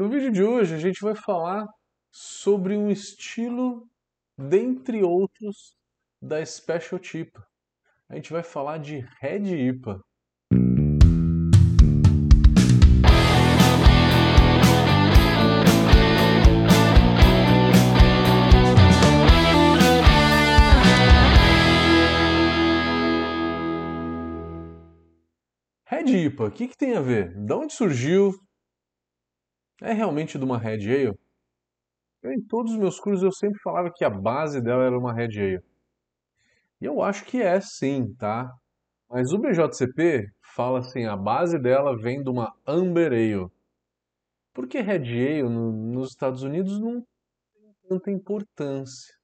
[0.00, 1.66] No vídeo de hoje a gente vai falar
[2.10, 3.86] sobre um estilo,
[4.34, 5.76] dentre outros,
[6.22, 7.46] da Special Tipa.
[8.08, 10.00] A gente vai falar de Red IPA.
[25.84, 27.34] Red IPA, o que, que tem a ver?
[27.34, 28.32] De onde surgiu?
[29.82, 31.18] É realmente de uma Red Ale?
[32.22, 35.40] Em todos os meus cursos eu sempre falava que a base dela era uma Red
[35.40, 35.62] Ale.
[36.80, 38.52] E eu acho que é sim, tá?
[39.08, 43.50] Mas o BJCP fala assim, a base dela vem de uma Amber Ale.
[44.52, 47.00] Porque Red Ale no, nos Estados Unidos não
[47.54, 49.14] tem tanta importância.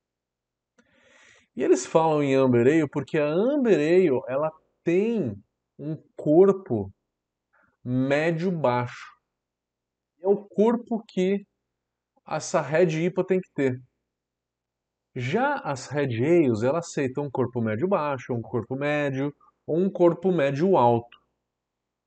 [1.55, 4.51] E eles falam em Amber Ale porque a Amber Ale ela
[4.83, 5.37] tem
[5.79, 6.93] um corpo
[7.85, 9.16] médio-baixo.
[10.27, 11.47] É o corpo que
[12.27, 13.81] essa Red IPA tem que ter.
[15.15, 19.33] Já as Red Ales, ela aceita um corpo médio-baixo, um corpo médio
[19.65, 21.17] ou um corpo médio-alto.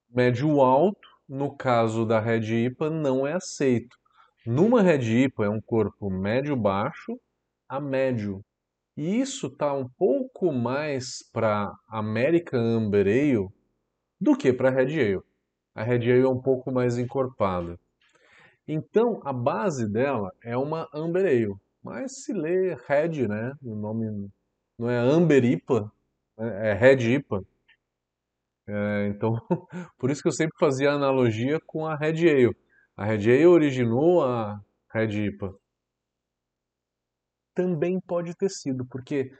[0.09, 3.97] Médio-alto, no caso da Red IPA, não é aceito.
[4.45, 7.17] Numa Red IPA é um corpo médio-baixo
[7.69, 8.43] a médio.
[8.97, 13.47] E isso está um pouco mais para American Amber Ale
[14.19, 15.23] do que para a Red Ale.
[15.73, 17.79] A Red Ale é um pouco mais encorpada.
[18.71, 23.51] Então, a base dela é uma Amber Ale, mas se lê Red, né?
[23.63, 24.29] O nome
[24.77, 25.91] não é Amber IPA,
[26.37, 26.69] né?
[26.69, 27.43] é Red IPA.
[28.67, 29.33] É, então,
[29.97, 32.55] por isso que eu sempre fazia analogia com a Red Ale.
[32.95, 35.51] A Red Ale originou a Red IPA.
[37.55, 39.31] Também pode ter sido, porque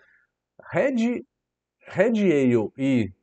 [0.71, 1.23] Red,
[1.85, 3.13] Red Ale e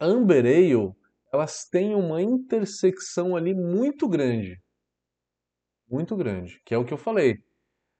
[0.00, 0.92] Amber Ale,
[1.32, 4.60] elas têm uma intersecção ali muito grande.
[5.90, 7.42] Muito grande, que é o que eu falei.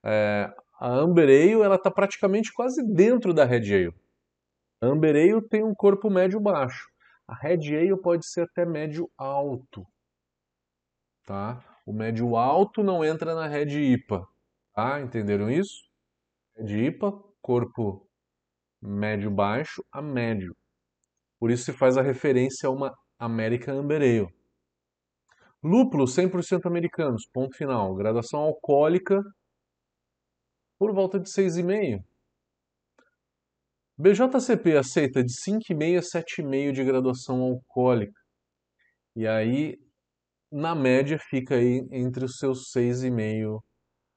[0.05, 3.95] É, a Amber Ale, ela está praticamente quase dentro da Red Ale.
[4.81, 6.89] A Amber Ale tem um corpo médio-baixo.
[7.27, 9.85] A Red Ale pode ser até médio-alto.
[11.27, 11.63] Tá?
[11.85, 14.27] O médio-alto não entra na Red IPA.
[14.73, 15.01] Tá?
[15.01, 15.83] Entenderam isso?
[16.57, 17.13] Red IPA,
[17.43, 18.09] corpo
[18.81, 20.57] médio-baixo a médio.
[21.39, 24.40] Por isso se faz a referência a uma American Amber Ale.
[25.63, 27.95] Lúpulo 100% americanos, ponto final.
[27.95, 29.21] Graduação alcoólica
[30.79, 32.03] por volta de 6,5.
[33.99, 38.19] BJCP aceita de 5,5 a 7,5 de graduação alcoólica.
[39.15, 39.77] E aí,
[40.51, 43.63] na média, fica aí entre os seus 6,5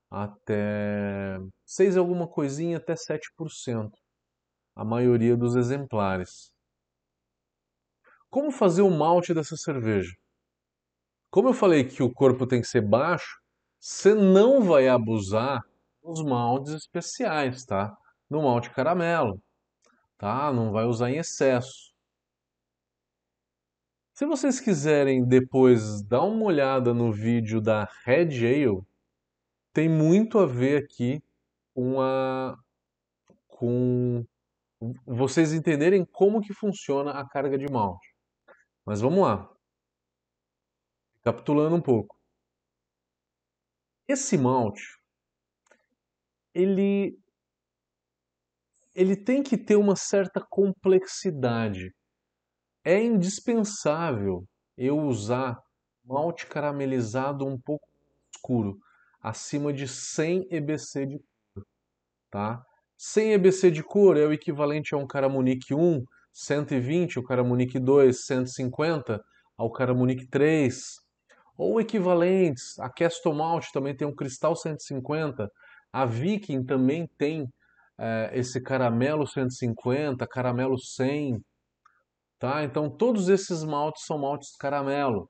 [0.10, 3.92] até 6 alguma coisinha até 7%.
[4.76, 6.54] A maioria dos exemplares.
[8.30, 10.14] Como fazer o malte dessa cerveja?
[11.34, 13.42] Como eu falei que o corpo tem que ser baixo,
[13.80, 15.64] você não vai abusar
[16.04, 17.98] dos maltes especiais, tá?
[18.30, 19.42] No malte caramelo,
[20.16, 20.54] tá?
[20.54, 21.92] Não vai usar em excesso.
[24.14, 28.84] Se vocês quiserem depois dar uma olhada no vídeo da Red Ale,
[29.74, 31.20] tem muito a ver aqui
[31.74, 31.98] com
[33.48, 34.24] com
[35.04, 38.14] vocês entenderem como que funciona a carga de malte.
[38.86, 39.53] Mas vamos lá.
[41.24, 42.18] Capitulando um pouco.
[44.08, 44.84] Esse malte,
[46.54, 47.18] ele,
[48.94, 51.94] ele tem que ter uma certa complexidade.
[52.84, 54.46] É indispensável
[54.78, 55.58] eu usar
[56.04, 57.88] malte caramelizado um pouco
[58.36, 58.78] escuro,
[59.22, 61.66] acima de 100 EBC de cor,
[62.30, 62.62] tá?
[62.98, 66.04] 100 EBC de cor é o equivalente a um Caramunique 1
[66.34, 69.24] 120, o Caramunique 2, 150,
[69.56, 71.03] ao Caramunique 3,
[71.58, 72.80] ou equivalentes.
[72.80, 75.50] A Castle Malt também tem um Cristal 150,
[75.92, 77.48] a Viking também tem
[78.00, 81.40] é, esse caramelo 150, caramelo 100,
[82.40, 82.64] tá?
[82.64, 85.30] Então todos esses maltes são maltes caramelo.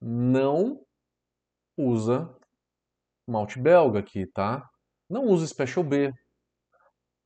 [0.00, 0.80] Não
[1.76, 2.34] usa
[3.28, 4.62] malte belga aqui, tá?
[5.08, 6.12] Não usa Special B,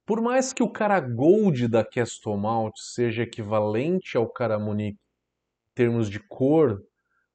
[0.06, 5.75] por mais que o cara Gold da Castle Malt seja equivalente ao cara Munique em
[5.75, 6.82] termos de cor,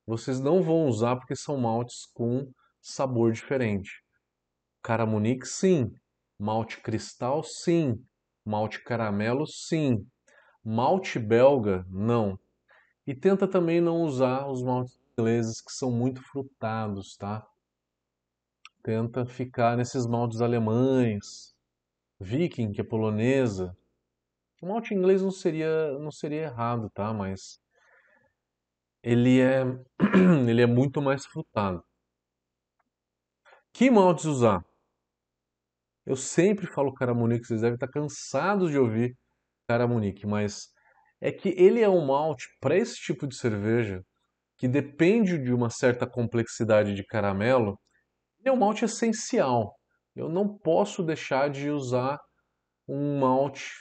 [0.10, 2.52] vocês não vão usar porque são maltes com
[2.82, 4.04] sabor diferente.
[4.82, 5.94] Cara Munique, sim.
[6.40, 8.04] Malte cristal, sim.
[8.44, 10.04] Malte caramelo, sim.
[10.66, 12.40] Malte belga, não.
[13.06, 17.46] E tenta também não usar os maltes ingleses que são muito frutados, tá?
[18.82, 21.54] Tenta ficar nesses maltes alemães,
[22.20, 23.78] Viking, que é polonesa.
[24.60, 27.14] O malte inglês não seria, não seria errado, tá?
[27.14, 27.60] Mas
[29.04, 29.64] ele é,
[30.48, 31.84] ele é muito mais frutado.
[33.74, 34.62] Que maltes usar?
[36.06, 39.16] Eu sempre falo Caramunique, vocês devem estar cansados de ouvir
[39.68, 40.68] Caramunique, mas
[41.22, 44.02] é que ele é um malte para esse tipo de cerveja
[44.58, 47.80] que depende de uma certa complexidade de caramelo,
[48.40, 49.74] ele é um malte essencial.
[50.16, 52.20] Eu não posso deixar de usar
[52.88, 53.72] um malte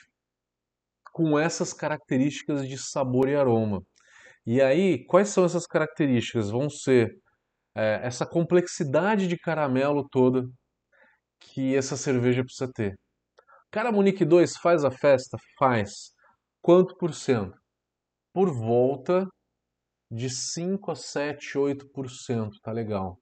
[1.13, 3.83] com essas características de sabor e aroma.
[4.51, 6.49] E aí, quais são essas características?
[6.49, 7.21] Vão ser
[7.77, 10.49] é, essa complexidade de caramelo toda
[11.39, 12.99] que essa cerveja precisa ter.
[13.71, 15.37] Cara Munique 2 faz a festa?
[15.59, 16.15] Faz.
[16.63, 17.59] Quanto por cento?
[18.33, 19.29] Por volta
[20.11, 23.19] de 5 a 7, 8%, tá legal.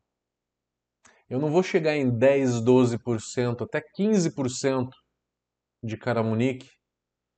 [1.29, 4.91] Eu não vou chegar em 10, 12%, até 15%
[5.83, 6.71] de caramunique,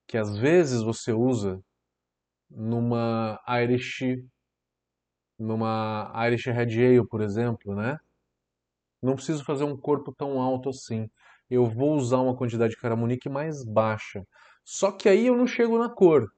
[0.07, 1.59] que às vezes você usa
[2.51, 4.03] numa Irish
[5.39, 7.99] numa Irish Red Ale, por exemplo, né?
[9.01, 11.09] Não preciso fazer um corpo tão alto assim.
[11.49, 14.25] Eu vou usar uma quantidade de caramunique mais baixa.
[14.65, 16.29] Só que aí eu não chego na cor.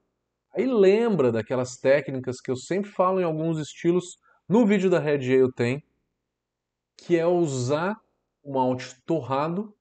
[0.55, 4.17] Aí lembra daquelas técnicas que eu sempre falo em alguns estilos,
[4.49, 5.83] no vídeo da Red Ale tem,
[6.97, 7.97] que é usar
[8.43, 9.75] o malte torrado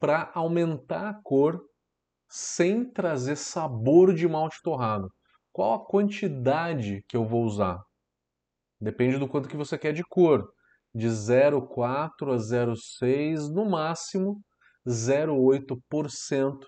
[0.00, 1.64] para aumentar a cor
[2.34, 5.08] sem trazer sabor de malte torrado.
[5.52, 7.80] Qual a quantidade que eu vou usar?
[8.80, 10.44] Depende do quanto que você quer de cor.
[10.92, 14.42] De 0,4 a 0,6, no máximo
[14.84, 16.58] 0,8%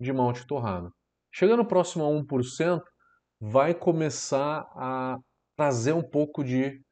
[0.00, 0.92] de malte torrado.
[1.32, 2.80] Chegando próximo a 1%,
[3.40, 5.16] vai começar a
[5.56, 6.82] trazer um pouco de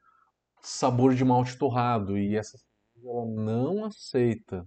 [0.62, 2.56] sabor de malte torrado e essa
[3.04, 4.64] ela não aceita.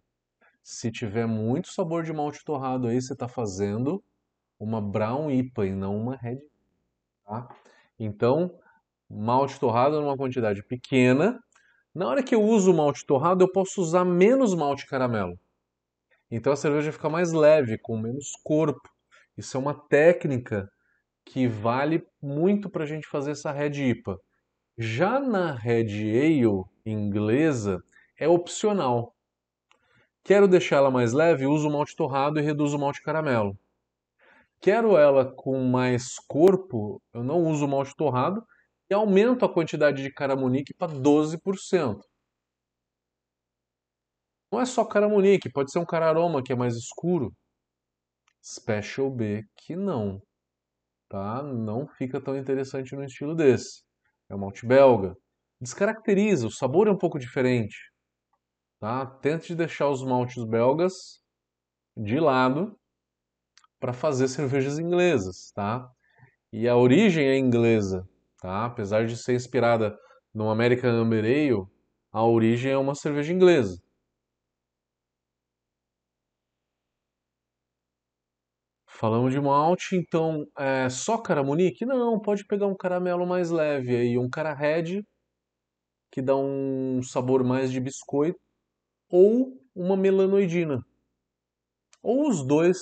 [0.63, 4.01] Se tiver muito sabor de malte torrado aí, você está fazendo
[4.57, 6.39] uma brown IPA e não uma red.
[7.25, 7.49] Tá?
[7.99, 8.57] Então,
[9.09, 11.37] malte torrado numa quantidade pequena.
[11.93, 15.37] Na hora que eu uso o malte torrado, eu posso usar menos malte caramelo.
[16.31, 18.89] Então a cerveja fica mais leve, com menos corpo.
[19.37, 20.67] Isso é uma técnica
[21.25, 24.17] que vale muito para a gente fazer essa Red IPA.
[24.77, 27.83] Já na Red Ale inglesa
[28.17, 29.12] é opcional.
[30.23, 33.57] Quero deixar ela mais leve, uso o malte torrado e reduzo o malte caramelo.
[34.61, 38.41] Quero ela com mais corpo, eu não uso o malte torrado
[38.89, 41.99] e aumento a quantidade de caramunique para 12%.
[44.49, 47.33] Não é só caramunique, pode ser um cararoma que é mais escuro.
[48.41, 50.21] Special B que não,
[51.09, 51.43] tá?
[51.43, 53.83] Não fica tão interessante no estilo desse.
[54.29, 55.15] É um malte belga.
[55.59, 57.75] Descaracteriza, o sabor é um pouco diferente,
[58.83, 59.05] tá?
[59.05, 61.21] Tente deixar os maltes belgas
[61.95, 62.77] de lado
[63.79, 65.89] para fazer cervejas inglesas, tá?
[66.51, 68.05] E a origem é inglesa,
[68.41, 68.65] tá?
[68.65, 69.97] Apesar de ser inspirada
[70.33, 71.65] no American Amber Ale,
[72.11, 73.81] a origem é uma cerveja inglesa.
[78.85, 81.85] Falamos de malte, então é só caramunique?
[81.85, 85.03] Não, pode pegar um caramelo mais leve aí, um cara red,
[86.11, 88.42] que dá um sabor mais de biscoito,
[89.13, 90.83] ou uma melanoidina.
[92.01, 92.79] Ou os dois.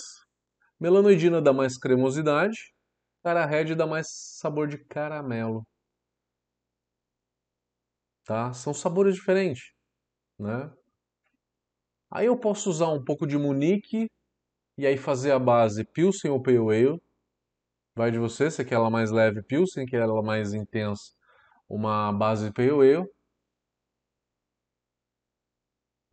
[0.79, 2.73] Melanoidina dá mais cremosidade,
[3.21, 4.07] cara red dá mais
[4.39, 5.67] sabor de caramelo.
[8.23, 8.53] Tá?
[8.53, 9.73] São sabores diferentes,
[10.39, 10.71] né?
[12.09, 14.07] Aí eu posso usar um pouco de Munique
[14.77, 17.01] e aí fazer a base Pilsen ou Pale Ale.
[17.93, 21.11] Vai de você, se quer ela mais leve Pilsen, quer ela mais intensa,
[21.67, 23.20] uma base Pale Ale.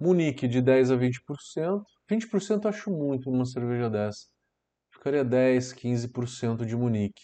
[0.00, 1.84] Munique de 10 a 20%.
[2.08, 4.26] 20% eu acho muito numa cerveja dessa.
[4.92, 7.22] Ficaria 10, 15% de Munique.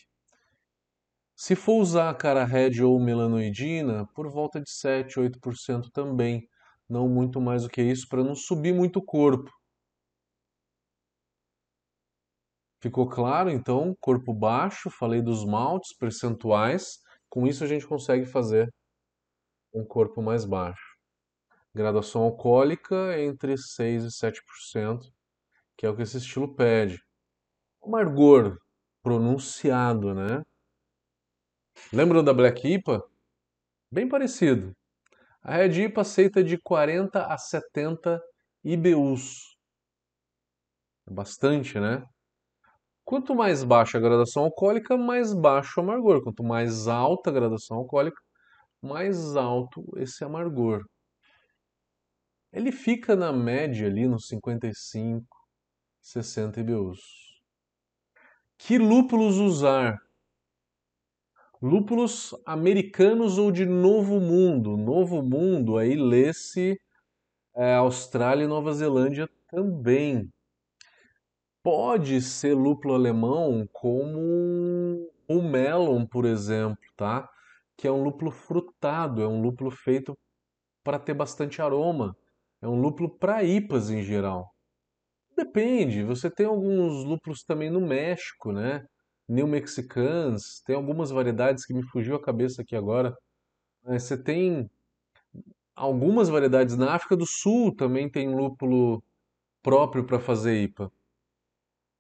[1.36, 6.48] Se for usar a cara red ou melanoidina, por volta de 7, 8% também.
[6.88, 9.50] Não muito mais do que isso, para não subir muito o corpo.
[12.80, 16.98] Ficou claro, então, corpo baixo, falei dos maltes percentuais,
[17.30, 18.68] com isso a gente consegue fazer
[19.74, 20.93] um corpo mais baixo.
[21.74, 25.00] Graduação alcoólica entre 6 e 7%,
[25.76, 27.02] que é o que esse estilo pede.
[27.82, 28.58] Amargor
[29.02, 30.42] pronunciado, né?
[31.92, 33.02] Lembram da Black IPA?
[33.90, 34.72] Bem parecido.
[35.42, 38.22] A Red IPA aceita de 40 a 70
[38.64, 39.56] IBUs.
[41.06, 42.02] É bastante, né?
[43.04, 46.22] Quanto mais baixa a graduação alcoólica, mais baixo o amargor.
[46.22, 48.18] Quanto mais alta a graduação alcoólica,
[48.80, 50.84] mais alto esse amargor.
[52.54, 55.26] Ele fica na média ali nos 55,
[56.00, 57.00] 60 IBUs.
[58.56, 59.98] Que lúpulos usar?
[61.60, 64.76] Lúpulos americanos ou de Novo Mundo.
[64.76, 66.78] Novo Mundo aí lê-se
[67.56, 70.30] É, Austrália e Nova Zelândia também.
[71.62, 77.28] Pode ser lúpulo alemão como o melon, por exemplo, tá?
[77.76, 80.14] Que é um lúpulo frutado, é um lúpulo feito
[80.84, 82.16] para ter bastante aroma.
[82.64, 84.50] É um lúpulo para IPAs em geral.
[85.36, 88.86] Depende, você tem alguns lúpulos também no México, né?
[89.28, 93.14] New Mexicans, tem algumas variedades que me fugiu a cabeça aqui agora.
[93.84, 94.66] Você tem
[95.76, 99.02] algumas variedades na África do Sul também tem lúpulo
[99.62, 100.90] próprio para fazer IPA.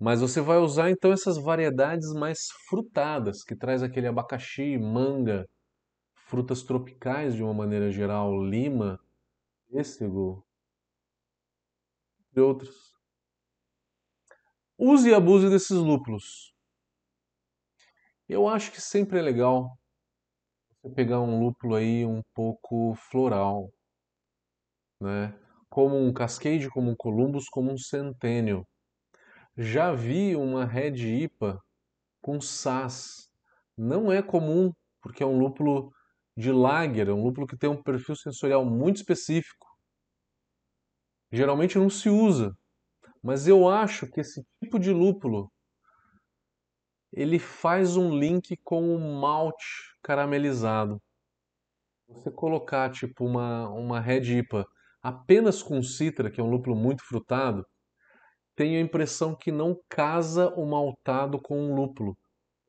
[0.00, 5.46] Mas você vai usar então essas variedades mais frutadas, que traz aquele abacaxi, manga,
[6.14, 8.98] frutas tropicais de uma maneira geral, lima,
[9.70, 10.42] pêssego
[12.36, 12.94] e outros.
[14.78, 16.52] Use e abuse desses lúpulos.
[18.28, 19.78] Eu acho que sempre é legal
[20.82, 23.70] você pegar um lúpulo aí um pouco floral,
[25.00, 25.38] né?
[25.68, 28.66] Como um Cascade, como um Columbus, como um Centennial.
[29.56, 31.60] Já vi uma Red IPA
[32.20, 33.30] com Sass.
[33.76, 35.92] Não é comum, porque é um lúpulo
[36.36, 39.66] de lager, é um lúpulo que tem um perfil sensorial muito específico.
[41.34, 42.56] Geralmente não se usa,
[43.20, 45.50] mas eu acho que esse tipo de lúpulo
[47.12, 49.66] ele faz um link com o malte
[50.00, 51.02] caramelizado.
[52.06, 54.64] Você colocar tipo uma, uma Red IPA
[55.02, 57.66] apenas com citra, que é um lúpulo muito frutado,
[58.54, 62.16] tenho a impressão que não casa o maltado com o lúpulo.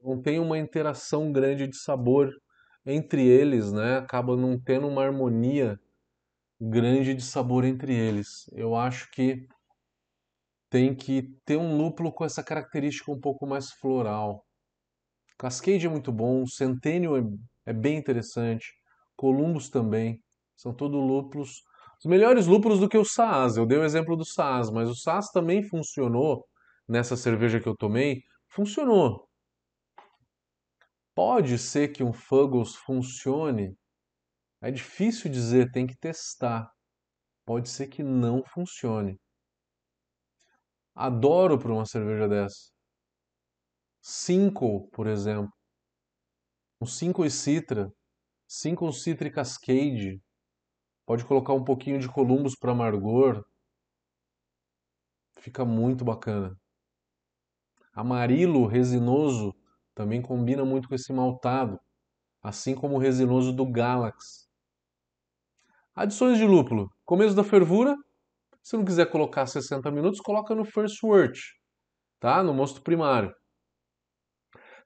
[0.01, 2.31] Não tem uma interação grande de sabor
[2.83, 3.99] entre eles, né?
[3.99, 5.79] Acaba não tendo uma harmonia
[6.59, 8.49] grande de sabor entre eles.
[8.53, 9.47] Eu acho que
[10.69, 14.45] tem que ter um lúpulo com essa característica um pouco mais floral.
[15.37, 17.23] Cascade é muito bom, Centennial é,
[17.67, 18.73] é bem interessante,
[19.15, 20.21] Columbus também.
[20.55, 21.61] São todos lúpulos,
[21.99, 23.57] os melhores lúpulos do que o Saaz.
[23.57, 26.45] Eu dei o exemplo do Saaz, mas o Saaz também funcionou
[26.87, 29.27] nessa cerveja que eu tomei, funcionou.
[31.13, 33.75] Pode ser que um Fuggles funcione.
[34.65, 36.67] É difícil dizer, tem que testar.
[37.45, 39.15] Pode ser que não funcione.
[40.95, 42.71] Adoro para uma cerveja dessa.
[44.01, 45.53] Cinco, por exemplo.
[46.81, 47.91] Um Cinco e Citra.
[48.47, 50.19] Cinco Citra e Cascade.
[51.05, 53.45] Pode colocar um pouquinho de Columbus para amargor.
[55.37, 56.57] Fica muito bacana.
[57.93, 59.53] Amarilo resinoso
[59.93, 61.79] também combina muito com esse maltado,
[62.41, 64.44] assim como o resinoso do Galax.
[65.95, 66.91] Adições de lúpulo.
[67.05, 67.95] Começo da fervura,
[68.61, 71.39] se não quiser colocar 60 minutos, coloca no first wort,
[72.19, 72.43] tá?
[72.43, 73.33] No mosto primário.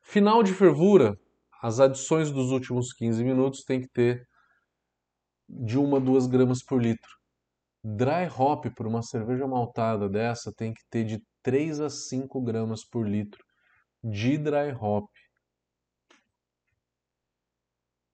[0.03, 1.15] Final de fervura,
[1.63, 4.23] as adições dos últimos 15 minutos tem que ter
[5.49, 7.09] de 1 a 2 gramas por litro.
[7.83, 12.85] Dry hop por uma cerveja maltada dessa tem que ter de 3 a 5 gramas
[12.87, 13.43] por litro
[14.03, 15.09] de dry hop.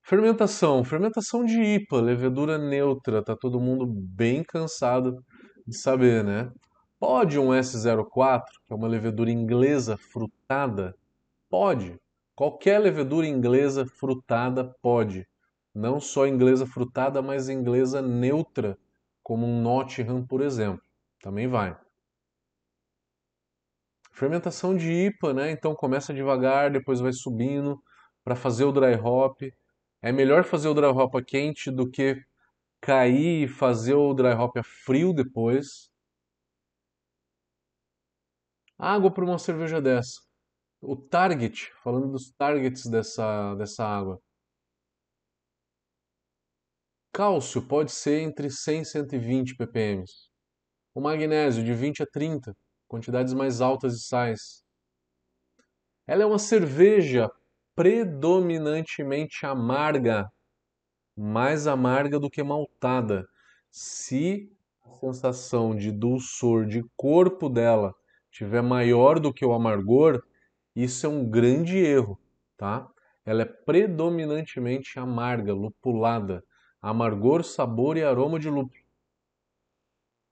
[0.08, 5.26] Fermentação, fermentação de IPA, levedura neutra, tá todo mundo bem cansado
[5.66, 6.52] de saber, né?
[7.00, 10.96] Pode um S04, que é uma levedura inglesa frutada?
[11.50, 12.00] Pode.
[12.36, 15.26] Qualquer levedura inglesa frutada pode.
[15.74, 18.78] Não só inglesa frutada, mas inglesa neutra,
[19.24, 20.84] como um Nottingham, por exemplo.
[21.20, 21.76] Também vai.
[24.14, 25.50] Fermentação de IPA, né?
[25.50, 27.82] Então começa devagar, depois vai subindo
[28.24, 29.42] para fazer o dry hop.
[30.06, 32.24] É melhor fazer o dry hop quente do que
[32.80, 35.90] cair e fazer o dry hop a frio depois.
[38.78, 40.22] Água para uma cerveja dessa.
[40.80, 44.22] O target, falando dos targets dessa, dessa água.
[47.12, 50.04] Cálcio pode ser entre 100 e 120 ppm.
[50.94, 52.56] O magnésio de 20 a 30,
[52.88, 54.64] quantidades mais altas de sais.
[56.06, 57.28] Ela é uma cerveja
[57.76, 60.30] predominantemente amarga
[61.16, 63.26] mais amarga do que maltada.
[63.72, 64.52] Se
[64.84, 67.94] a sensação de dulçor de corpo dela
[68.32, 70.22] tiver maior do que o amargor,
[70.76, 72.20] isso é um grande erro,
[72.58, 72.88] tá?
[73.26, 76.44] Ela é predominantemente amarga, lupulada,
[76.82, 78.84] amargor, sabor e aroma de lúpulo.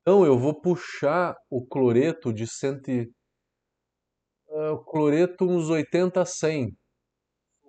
[0.01, 2.91] Então eu vou puxar o cloreto de cento,
[4.49, 6.77] uh, cloreto uns 80 a 100,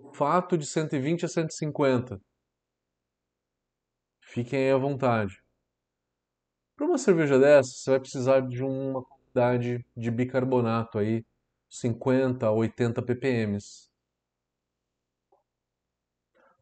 [0.05, 2.21] sulfato de 120 a 150
[4.21, 5.43] Fiquem à vontade.
[6.77, 11.25] Para uma cerveja dessa, você vai precisar de uma quantidade de bicarbonato aí,
[11.69, 13.59] 50 a 80 ppm.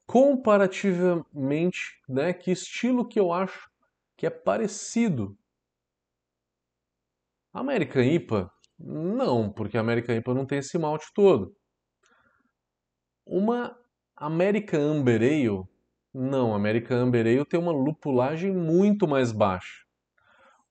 [0.04, 3.70] Comparativamente, né, que estilo que eu acho
[4.18, 5.34] que é parecido.
[7.54, 11.56] A American IPA, não, porque a American IPA não tem esse malte todo.
[13.24, 13.76] Uma
[14.16, 15.64] American Amber Ale,
[16.12, 19.84] não, American Amber Ale tem uma lupulagem muito mais baixa.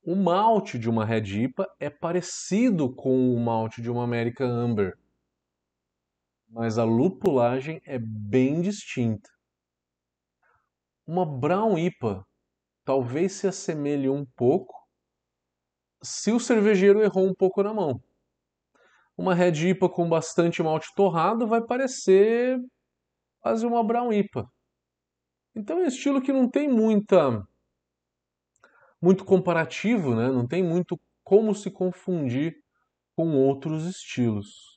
[0.03, 4.97] O malte de uma Red IPA é parecido com o malte de uma American Amber,
[6.49, 9.29] mas a lupulagem é bem distinta.
[11.07, 12.25] Uma Brown IPA
[12.83, 14.75] talvez se assemelhe um pouco
[16.03, 18.01] se o cervejeiro errou um pouco na mão.
[19.21, 22.57] Uma Red IPA com bastante malte torrado vai parecer
[23.39, 24.47] quase uma Brown IPA.
[25.55, 27.39] Então é um estilo que não tem muita
[28.99, 30.27] muito comparativo, né?
[30.31, 32.55] não tem muito como se confundir
[33.15, 34.70] com outros estilos.